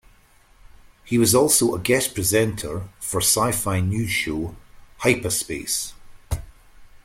He 1.03 1.19
was 1.19 1.35
also 1.35 1.75
a 1.75 1.79
guest 1.79 2.15
presenter 2.15 2.89
for 2.99 3.21
sci-fi 3.21 3.81
news 3.81 4.09
show 4.09 4.55
"HypaSpace". 5.01 5.93